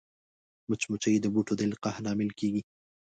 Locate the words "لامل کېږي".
2.05-2.61